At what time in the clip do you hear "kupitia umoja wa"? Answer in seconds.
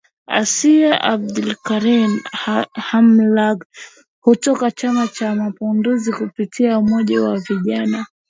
6.13-7.39